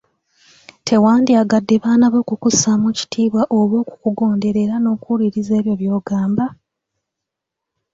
Tewandyagadde 0.87 1.75
baana 1.83 2.05
bo 2.13 2.21
kukussaamu 2.27 2.87
kitiibwa 2.97 3.43
oba 3.57 3.75
okukugondera 3.83 4.57
era 4.65 4.75
n'okuwuliriza 4.79 5.51
ebyo 5.59 5.73
by'obagamba? 5.79 6.45